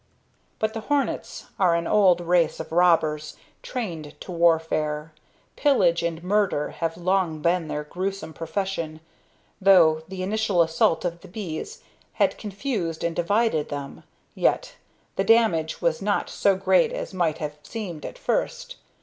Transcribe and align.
But 0.57 0.73
the 0.73 0.79
hornets 0.79 1.45
are 1.59 1.75
an 1.75 1.85
old 1.85 2.21
race 2.21 2.59
of 2.59 2.71
robbers, 2.71 3.35
trained 3.61 4.19
to 4.21 4.31
warfare. 4.31 5.13
Pillage 5.55 6.01
and 6.01 6.23
murder 6.23 6.69
have 6.71 6.97
long 6.97 7.39
been 7.39 7.67
their 7.67 7.83
gruesome 7.83 8.33
profession. 8.33 8.99
Though 9.61 10.01
the 10.07 10.23
initial 10.23 10.63
assault 10.63 11.05
of 11.05 11.21
the 11.21 11.27
bees 11.27 11.83
had 12.13 12.39
confused 12.39 13.03
and 13.03 13.15
divided 13.15 13.69
them, 13.69 14.01
yet 14.33 14.73
the 15.17 15.23
damage 15.23 15.83
was 15.83 16.01
not 16.01 16.31
so 16.31 16.55
great 16.55 16.91
as 16.91 17.13
might 17.13 17.37
have 17.37 17.59
seemed 17.61 18.03
at 18.03 18.17
first. 18.17 18.77